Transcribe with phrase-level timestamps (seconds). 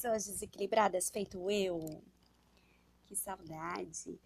[0.00, 2.02] Pessoas desequilibradas feito eu.
[3.04, 4.18] Que saudade.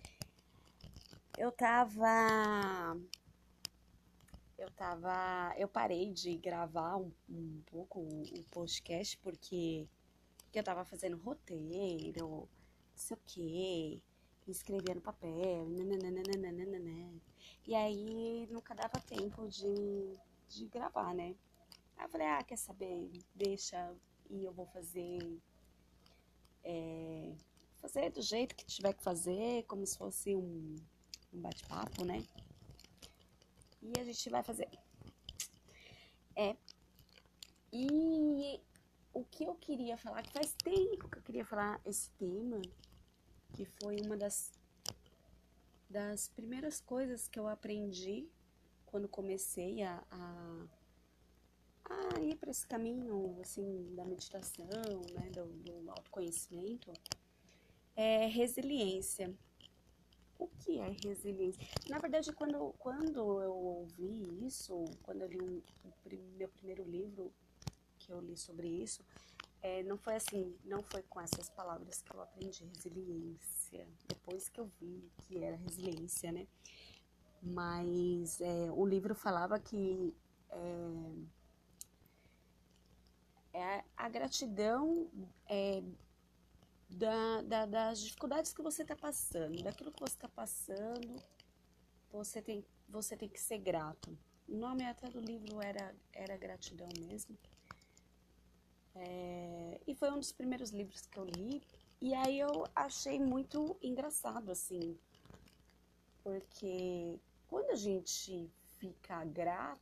[1.36, 2.96] Eu tava
[4.56, 9.88] eu tava, eu parei de gravar um, um pouco o, podcast porque,
[10.45, 12.48] porque eu tava fazendo roteiro, não
[12.95, 14.02] sei o quê,
[14.47, 17.20] escrevia no papel, nananana.
[17.66, 20.16] E aí nunca dava tempo de,
[20.48, 21.34] de gravar, né?
[21.97, 23.11] Aí eu falei, ah, quer saber?
[23.34, 23.92] Deixa
[24.30, 25.42] e eu vou fazer.
[26.64, 27.34] É,
[27.80, 30.77] fazer do jeito que tiver que fazer, como se fosse um,
[31.32, 32.24] um bate-papo, né?
[33.82, 34.69] E a gente vai fazer.
[36.34, 36.56] É.
[37.72, 38.61] E
[39.12, 42.61] o que eu queria falar, que faz tempo que eu queria falar esse tema,
[43.52, 44.52] que foi uma das
[45.89, 48.28] das primeiras coisas que eu aprendi
[48.84, 50.67] quando comecei a, a,
[51.90, 54.66] a ir para esse caminho assim da meditação,
[55.12, 56.92] né, do, do autoconhecimento,
[57.96, 59.34] é resiliência.
[60.38, 61.64] O que é resiliência?
[61.88, 67.32] Na verdade, quando, quando eu ouvi isso, quando eu li um, o meu primeiro livro
[67.98, 69.02] que eu li sobre isso,
[69.62, 74.60] é, não foi assim, não foi com essas palavras que eu aprendi resiliência, depois que
[74.60, 76.46] eu vi que era resiliência, né?
[77.40, 80.14] Mas é, o livro falava que
[80.50, 80.88] é,
[83.55, 85.08] é a gratidão
[85.47, 85.80] é,
[86.91, 91.22] da, da, das dificuldades que você está passando, daquilo que você está passando,
[92.12, 94.19] você tem, você tem que ser grato.
[94.48, 97.38] O nome até do livro era, era Gratidão mesmo.
[98.94, 101.62] É, e foi um dos primeiros livros que eu li.
[102.00, 104.98] E aí eu achei muito engraçado, assim.
[106.23, 107.18] Porque
[107.48, 109.80] quando a gente fica grato,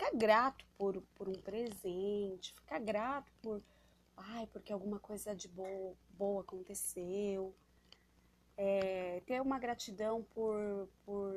[0.00, 3.62] fica grato por, por um presente, fica grato por.
[4.16, 7.54] Ai, porque alguma coisa de boa, boa aconteceu.
[8.56, 11.32] É, ter uma gratidão por, por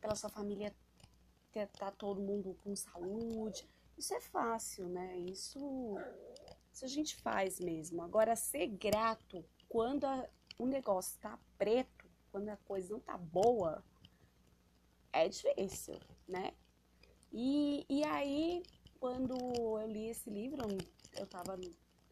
[0.00, 0.74] pela sua família
[1.52, 3.68] ter tá todo mundo com saúde
[4.00, 5.18] isso é fácil, né?
[5.18, 5.60] Isso,
[6.72, 8.02] isso a gente faz mesmo.
[8.02, 10.26] Agora, ser grato quando a,
[10.58, 13.84] o negócio tá preto, quando a coisa não tá boa,
[15.12, 16.54] é difícil, né?
[17.32, 18.62] E, e aí,
[18.98, 20.66] quando eu li esse livro,
[21.16, 21.58] eu tava,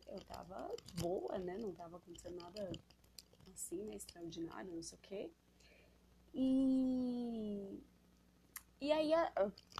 [0.06, 0.70] eu tava
[1.00, 1.56] boa, né?
[1.58, 2.70] Não tava acontecendo nada
[3.52, 3.96] assim, né?
[3.96, 5.30] Extraordinário, não sei o quê.
[6.34, 7.82] E
[8.80, 9.10] e aí,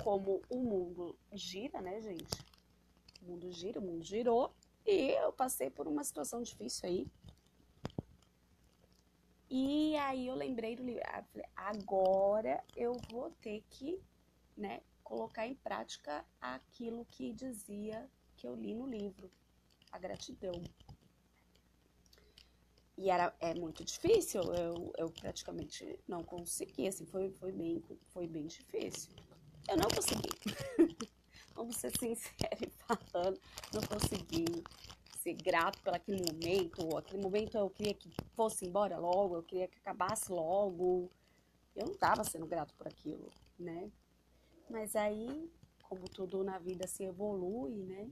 [0.03, 2.35] como o mundo gira, né, gente?
[3.23, 4.53] O mundo gira, o mundo girou.
[4.85, 7.07] E eu passei por uma situação difícil aí.
[9.49, 11.01] E aí eu lembrei do livro.
[11.07, 14.03] Ah, agora eu vou ter que,
[14.57, 19.31] né, colocar em prática aquilo que dizia que eu li no livro.
[19.91, 20.53] A gratidão.
[22.99, 28.27] E era, é muito difícil, eu, eu praticamente não consegui, assim, foi, foi, bem, foi
[28.27, 29.13] bem difícil.
[29.67, 30.29] Eu não consegui.
[31.55, 33.41] Vamos ser sinceros e falando,
[33.73, 34.45] não consegui
[35.23, 36.97] ser grato pelo aquele momento.
[36.99, 41.11] Aquele momento eu queria que fosse embora logo, eu queria que acabasse logo.
[41.75, 43.91] Eu não estava sendo grato por aquilo, né?
[44.71, 45.51] Mas aí,
[45.83, 48.11] como tudo na vida se evolui, né?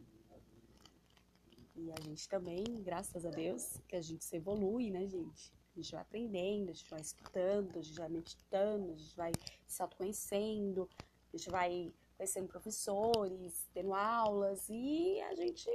[1.75, 5.53] E a gente também, graças a Deus, que a gente se evolui, né, gente?
[5.75, 9.33] A gente vai aprendendo, a gente vai escutando, a gente vai meditando, a gente vai
[9.67, 10.89] se autoconhecendo,
[11.35, 15.69] a gente vai conhecendo professores, tendo aulas e a gente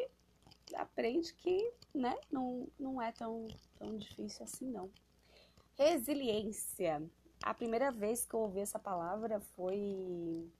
[0.73, 4.89] aprende que, né, não, não é tão, tão difícil assim, não.
[5.75, 7.07] Resiliência.
[7.43, 10.51] A primeira vez que eu ouvi essa palavra foi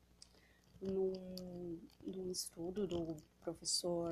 [0.82, 4.12] num, num estudo do professor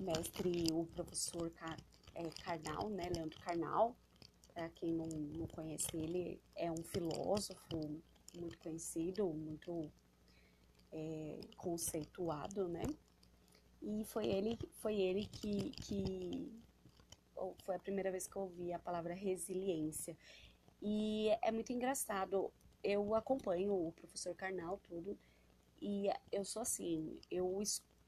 [0.00, 1.76] mestre, o professor Car,
[2.14, 3.96] é, Karnal, né, Leandro Carnal.
[4.54, 8.02] Para quem não, não conhece ele, é um filósofo
[8.36, 9.90] muito conhecido, muito
[10.90, 12.82] é, conceituado, né?
[13.80, 16.50] E foi ele, foi ele que, que
[17.64, 20.16] foi a primeira vez que eu ouvi a palavra resiliência.
[20.82, 22.52] E é muito engraçado.
[22.90, 25.18] Eu acompanho o professor Karnal tudo
[25.78, 27.62] e eu sou assim, eu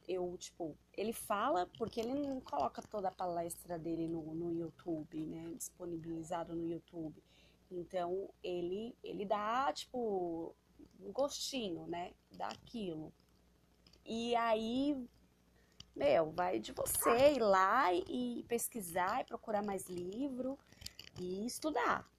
[0.08, 5.24] eu, tipo, ele fala, porque ele não coloca toda a palestra dele no, no YouTube,
[5.26, 5.52] né?
[5.54, 7.22] Disponibilizado no YouTube.
[7.70, 10.52] Então, ele, ele dá, tipo,
[10.98, 12.12] um gostinho, né?
[12.32, 13.12] Daquilo.
[14.04, 14.96] E aí,
[15.94, 20.58] meu, vai de você ir lá e pesquisar e procurar mais livro
[21.20, 22.10] e estudar.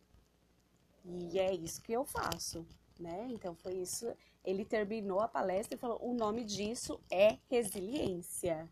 [1.04, 2.66] E é isso que eu faço,
[3.00, 3.28] né?
[3.30, 4.12] Então foi isso.
[4.44, 8.70] Ele terminou a palestra e falou: o nome disso é resiliência.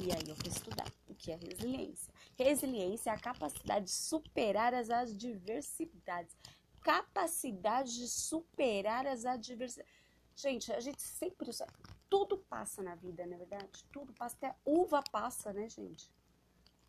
[0.00, 2.12] E aí eu fui estudar o que é resiliência.
[2.36, 6.36] Resiliência é a capacidade de superar as adversidades.
[6.82, 9.92] Capacidade de superar as adversidades.
[10.36, 11.50] Gente, a gente sempre.
[12.08, 13.84] Tudo passa na vida, na é verdade?
[13.92, 14.36] Tudo passa.
[14.36, 16.10] Até uva passa, né, gente?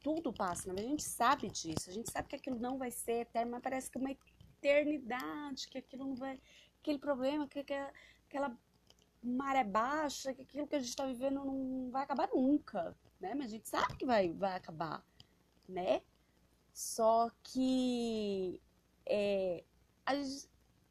[0.01, 0.87] Tudo passa, na verdade.
[0.87, 1.89] A gente sabe disso.
[1.89, 5.67] A gente sabe que aquilo não vai ser eterno, mas parece que é uma eternidade,
[5.67, 6.39] que aquilo não vai.
[6.79, 7.73] Aquele problema, que, que
[8.27, 8.57] aquela
[9.21, 13.33] maré baixa, que aquilo que a gente está vivendo não vai acabar nunca, né?
[13.35, 15.03] Mas a gente sabe que vai, vai acabar,
[15.67, 16.01] né?
[16.73, 18.61] Só que
[19.05, 19.63] é,
[20.05, 20.49] a, gente,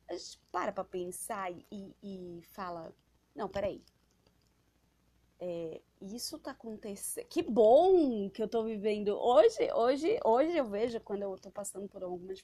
[0.09, 2.95] a gente para pra pensar e, e fala,
[3.35, 3.83] não, peraí,
[5.41, 7.27] é, isso tá acontecendo.
[7.27, 9.73] Que bom que eu tô vivendo hoje.
[9.73, 12.35] Hoje, hoje eu vejo quando eu tô passando por alguma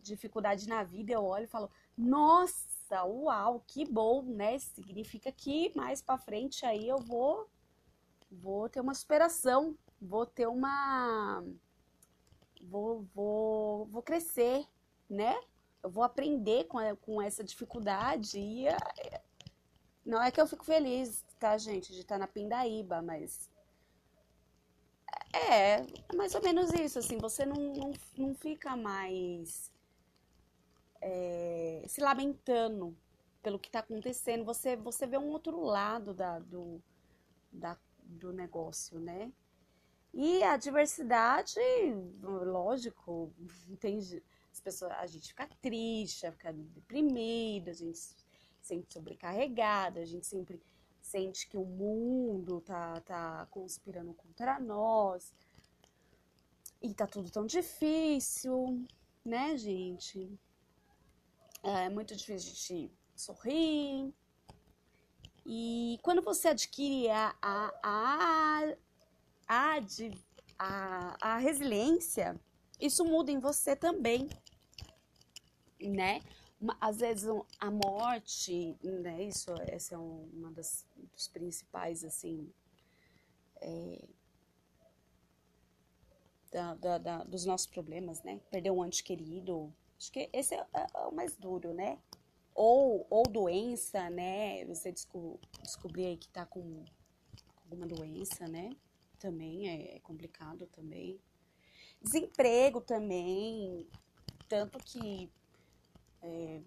[0.00, 4.58] dificuldade na vida, eu olho e falo: "Nossa, uau, que bom, né?
[4.58, 7.48] Significa que mais para frente aí eu vou
[8.30, 11.42] vou ter uma superação, vou ter uma
[12.62, 14.66] vou vou vou crescer,
[15.10, 15.34] né?
[15.82, 18.66] Eu vou aprender com, com essa dificuldade e
[20.04, 23.50] não é que eu fico feliz, tá, gente, de estar na Pindaíba, mas.
[25.32, 29.72] É, é mais ou menos isso, assim, você não, não, não fica mais
[31.02, 32.96] é, se lamentando
[33.42, 36.80] pelo que está acontecendo, você, você vê um outro lado da, do,
[37.52, 39.32] da, do negócio, né?
[40.14, 41.58] E a diversidade,
[42.22, 43.32] lógico,
[43.80, 47.98] tem as pessoas, a gente fica triste, fica deprimida, a gente
[48.62, 50.62] sente sobrecarregada, a gente sempre
[51.00, 55.34] sente que o mundo tá, tá conspirando contra nós.
[56.80, 58.84] E tá tudo tão difícil,
[59.24, 60.38] né, gente?
[61.62, 64.12] É muito difícil de sorrir.
[65.44, 68.74] E quando você adquire a, a, a,
[69.48, 69.80] a,
[70.58, 72.40] a, a resiliência,
[72.80, 74.28] isso muda em você também,
[75.80, 76.20] né?
[76.80, 77.28] Às vezes
[77.58, 79.24] a morte, né?
[79.24, 82.52] Isso, essa é uma das dos principais assim
[83.60, 84.08] é,
[86.50, 88.40] da, da, da, dos nossos problemas, né?
[88.50, 91.98] Perder um ente querido, acho que esse é, é, o mais duro, né?
[92.54, 94.64] Ou, ou doença, né?
[94.66, 96.84] Você desco descobrir aí que tá com
[97.64, 98.76] alguma doença, né?
[99.18, 101.18] Também é, é complicado também.
[102.02, 103.86] Desemprego também,
[104.48, 105.30] tanto que
[106.22, 106.60] é,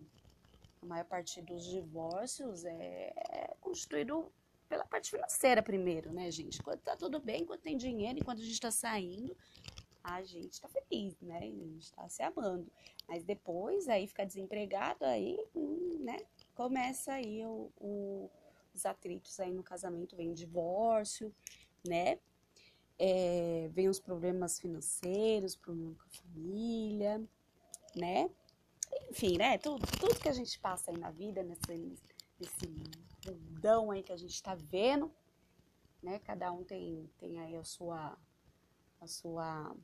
[0.82, 4.32] a maior parte dos divórcios é, é constituído
[4.68, 6.62] pela parte financeira primeiro, né, gente?
[6.62, 9.36] Quando tá tudo bem, quando tem dinheiro, enquanto a gente tá saindo,
[10.04, 11.40] a gente tá feliz, né?
[11.40, 12.72] A gente tá se amando.
[13.08, 16.18] Mas depois, aí fica desempregado, aí, hum, né?
[16.54, 18.30] Começa aí o, o,
[18.74, 21.34] os atritos aí no casamento, vem o divórcio,
[21.88, 22.20] né?
[22.98, 27.22] É, vem os problemas financeiros, problemas com a família,
[27.96, 28.30] né?
[29.10, 29.58] Enfim, né?
[29.58, 31.98] Tudo, tudo que a gente passa aí na vida, nesse,
[32.40, 32.68] nesse
[33.26, 35.12] mundão aí que a gente está vivendo,
[36.02, 36.20] né?
[36.20, 38.18] Cada um tem, tem aí a sua,
[39.00, 39.76] a sua,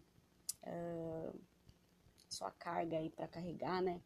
[0.64, 1.40] uh,
[2.30, 4.02] sua carga aí para carregar, né?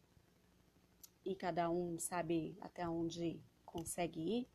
[1.24, 4.48] E cada um sabe até onde consegue ir.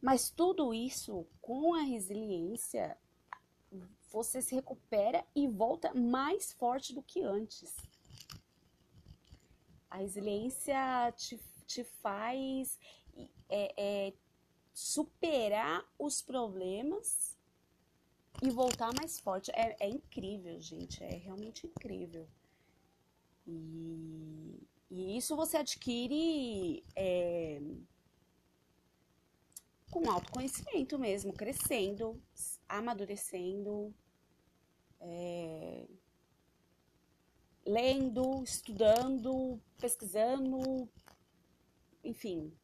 [0.00, 2.96] Mas tudo isso, com a resiliência,
[4.10, 7.76] você se recupera e volta mais forte do que antes.
[9.96, 12.78] A resiliência te, te faz
[13.48, 14.12] é, é,
[14.74, 17.34] superar os problemas
[18.42, 19.50] e voltar mais forte.
[19.52, 21.02] É, é incrível, gente.
[21.02, 22.28] É realmente incrível.
[23.46, 27.62] E, e isso você adquire é,
[29.90, 32.22] com autoconhecimento mesmo, crescendo,
[32.68, 33.94] amadurecendo.
[35.00, 35.86] É,
[37.66, 40.88] lendo, estudando, pesquisando,
[42.04, 42.56] enfim.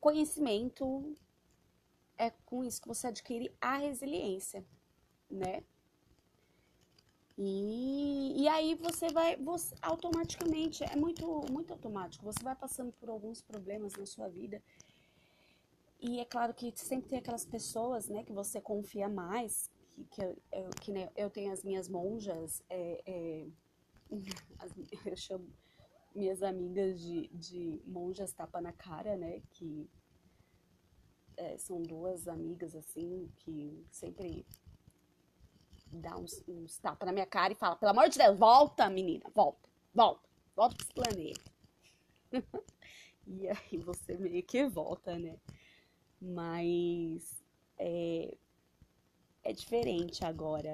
[0.00, 1.14] Conhecimento
[2.16, 4.64] é com isso que você adquire a resiliência,
[5.28, 5.64] né?
[7.36, 13.08] E, e aí você vai, você automaticamente, é muito, muito automático, você vai passando por
[13.08, 14.62] alguns problemas na sua vida.
[15.98, 19.70] E é claro que sempre tem aquelas pessoas, né, que você confia mais,
[20.10, 20.36] que, eu,
[20.80, 23.46] que né, eu tenho as minhas monjas, é, é,
[24.58, 24.72] as,
[25.06, 25.48] eu chamo
[26.14, 29.40] minhas amigas de, de monjas tapa na cara, né?
[29.52, 29.88] Que
[31.36, 34.46] é, são duas amigas assim que sempre
[35.92, 39.30] dá uns, uns tapas na minha cara e fala, pelo amor de Deus, volta, menina,
[39.34, 41.52] volta, volta, volta para esse planeta.
[43.26, 45.38] e aí você meio que volta, né?
[46.20, 47.42] Mas
[47.78, 48.36] é,
[49.42, 50.70] é diferente agora.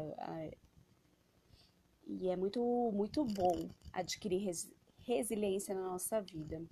[2.07, 2.61] E é muito,
[2.93, 4.71] muito bom adquirir res,
[5.01, 6.63] resiliência na nossa vida.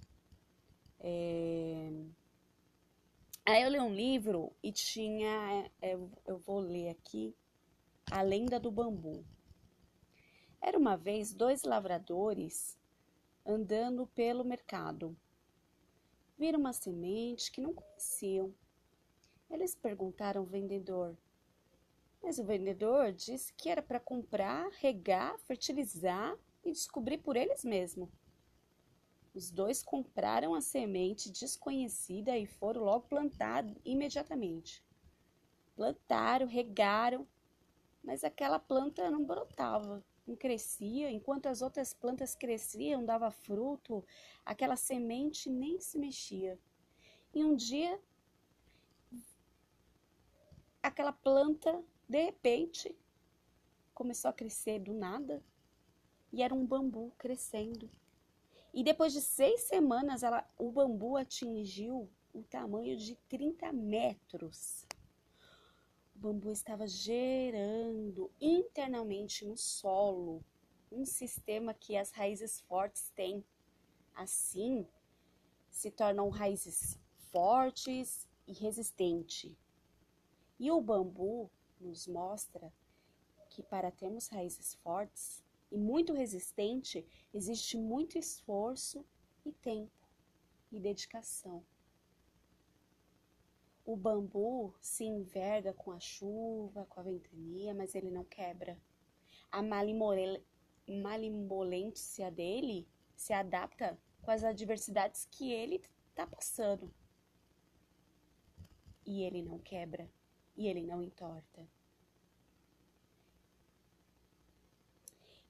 [1.00, 1.90] É...
[3.44, 5.92] Aí eu li um livro e tinha, é,
[6.26, 7.34] eu vou ler aqui,
[8.10, 9.24] A Lenda do Bambu.
[10.60, 12.76] Era uma vez dois lavradores
[13.44, 15.16] andando pelo mercado.
[16.36, 18.52] Viram uma semente que não conheciam.
[19.48, 21.16] Eles perguntaram ao vendedor,
[22.26, 28.10] mas o vendedor disse que era para comprar, regar, fertilizar e descobrir por eles mesmos.
[29.32, 34.84] Os dois compraram a semente desconhecida e foram logo plantar imediatamente.
[35.76, 37.28] Plantaram, regaram,
[38.02, 41.08] mas aquela planta não brotava, não crescia.
[41.08, 44.04] Enquanto as outras plantas cresciam, dava fruto,
[44.44, 46.58] aquela semente nem se mexia.
[47.32, 48.00] E um dia,
[50.82, 52.96] aquela planta, de repente,
[53.94, 55.42] começou a crescer do nada
[56.32, 57.90] e era um bambu crescendo.
[58.72, 64.86] E depois de seis semanas, ela, o bambu atingiu o tamanho de 30 metros.
[66.14, 70.44] O bambu estava gerando internamente no solo
[70.92, 73.44] um sistema que as raízes fortes têm.
[74.14, 74.86] Assim,
[75.70, 76.98] se tornam raízes
[77.32, 79.52] fortes e resistentes.
[80.58, 82.72] E o bambu nos mostra
[83.48, 87.04] que para termos raízes fortes, e muito resistente,
[87.34, 89.04] existe muito esforço
[89.44, 89.90] e tempo
[90.70, 91.64] e dedicação.
[93.84, 98.80] O bambu se enverga com a chuva, com a ventania, mas ele não quebra.
[99.50, 99.62] A
[100.88, 106.92] malimolência dele se adapta com as adversidades que ele está passando.
[109.04, 110.10] E ele não quebra,
[110.56, 111.68] e ele não entorta.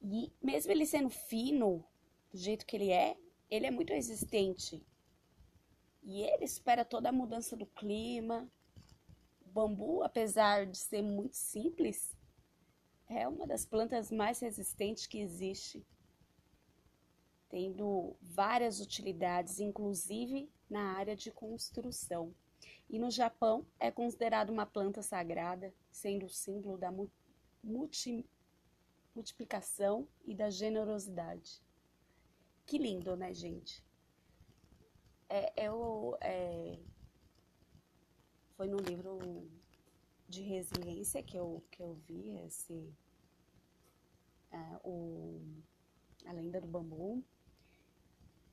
[0.02, 1.84] E mesmo ele sendo fino,
[2.30, 3.16] do jeito que ele é,
[3.50, 4.84] ele é muito resistente.
[6.02, 8.48] E ele espera toda a mudança do clima.
[9.44, 12.16] O bambu, apesar de ser muito simples,
[13.08, 15.84] é uma das plantas mais resistentes que existe,
[17.48, 22.34] tendo várias utilidades, inclusive na área de construção.
[22.88, 26.92] E no Japão é considerado uma planta sagrada, sendo o símbolo da
[27.62, 28.24] multi
[29.14, 31.62] multiplicação e da generosidade.
[32.66, 33.82] Que lindo, né, gente?
[35.28, 36.78] É, eu, é,
[38.56, 39.48] foi no livro
[40.28, 42.92] de resiliência que eu, que eu vi esse,
[44.52, 45.40] é, o,
[46.26, 47.24] a lenda do bambu.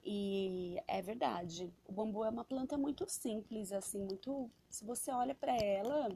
[0.05, 4.51] E é verdade, o bambu é uma planta muito simples, assim, muito.
[4.69, 6.09] Se você olha para ela,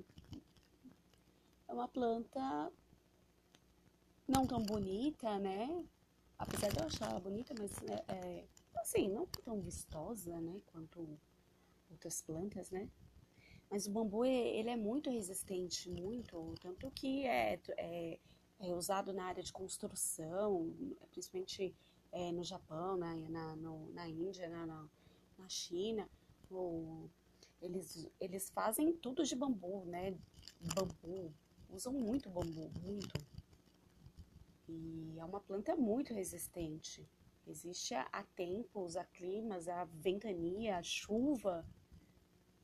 [1.67, 2.71] é uma planta
[4.27, 5.85] não tão bonita, né?
[6.37, 10.61] Apesar de eu achar ela bonita, mas é, é, assim, não tão vistosa, né?
[10.67, 11.17] Quanto
[11.89, 12.89] outras plantas, né?
[13.69, 18.19] Mas o bambu, ele é muito resistente, muito, tanto que é, é,
[18.59, 20.73] é usado na área de construção,
[21.11, 21.75] principalmente
[22.11, 24.87] é, no Japão, na, na, no, na Índia, na, na,
[25.37, 26.09] na China,
[26.49, 27.09] o,
[27.61, 30.17] eles, eles fazem tudo de bambu, né?
[30.75, 31.33] Bambu,
[31.69, 33.13] usam muito bambu, muito.
[34.67, 37.07] E é uma planta muito resistente.
[37.45, 41.65] Existe a, tempos, a climas, a ventania, a chuva.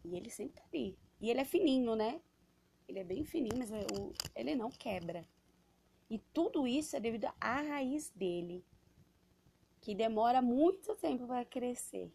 [0.03, 0.97] E ele sempre tá ali.
[1.21, 2.21] E ele é fininho, né?
[2.87, 3.85] Ele é bem fininho, mas é
[4.35, 5.25] ele não quebra.
[6.09, 8.63] E tudo isso é devido à raiz dele,
[9.83, 12.09] que demora muito tempo para crescer.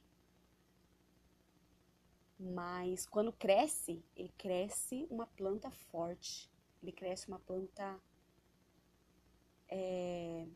[2.41, 6.51] Mas quando cresce, ele cresce uma planta forte.
[6.83, 8.01] Ele cresce uma planta
[9.71, 10.47] é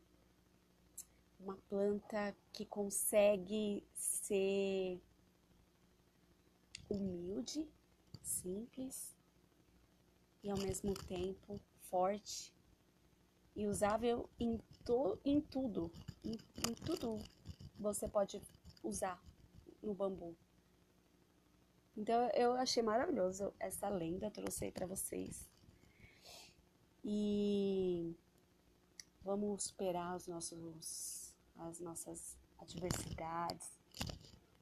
[1.39, 4.99] uma planta que consegue ser
[6.89, 7.69] humilde,
[8.23, 9.15] simples
[10.43, 12.55] e ao mesmo tempo forte
[13.55, 15.93] e usável em, to, em tudo,
[16.25, 17.19] em, em tudo
[17.79, 18.41] você pode
[18.83, 19.23] usar
[19.83, 20.37] no bambu.
[21.97, 25.49] Então eu achei maravilhoso essa lenda, trouxe aí para vocês.
[27.05, 28.17] E
[29.25, 33.71] Vamos superar os nossos, as nossas adversidades,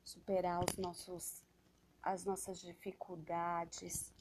[0.05, 1.43] superar os nossos,
[2.03, 4.13] as nossas dificuldades,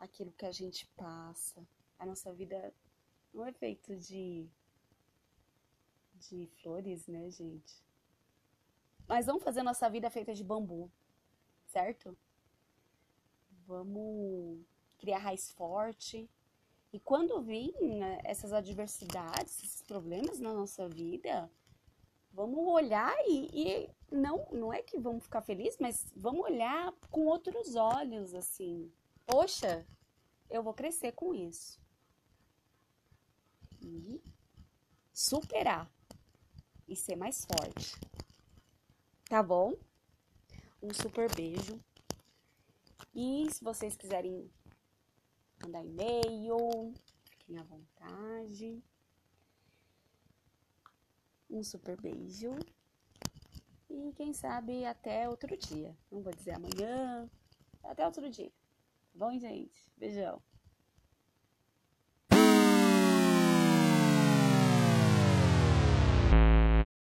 [0.00, 1.62] aquilo que a gente passa.
[1.98, 2.72] A nossa vida
[3.42, 4.46] é feita de,
[6.14, 7.82] de flores, né, gente?
[9.08, 10.90] Mas vamos fazer nossa vida feita de bambu,
[11.66, 12.16] certo?
[13.66, 14.64] Vamos
[14.98, 16.30] criar raiz forte.
[16.92, 21.50] E quando vir né, essas adversidades, esses problemas na nossa vida,
[22.32, 27.26] vamos olhar e, e, não, não é que vamos ficar felizes, mas vamos olhar com
[27.26, 28.92] outros olhos, assim.
[29.26, 29.84] Poxa,
[30.48, 31.83] eu vou crescer com isso.
[33.84, 34.22] E
[35.12, 35.90] superar
[36.88, 37.94] e ser mais forte.
[39.28, 39.74] Tá bom?
[40.82, 41.78] Um super beijo.
[43.14, 44.50] E se vocês quiserem
[45.62, 46.94] mandar e-mail,
[47.30, 48.82] fiquem à vontade.
[51.48, 52.56] Um super beijo.
[53.88, 55.96] E quem sabe até outro dia.
[56.10, 57.30] Não vou dizer amanhã,
[57.82, 58.50] até outro dia.
[58.50, 59.88] Tá bom, gente?
[59.96, 60.42] Beijão.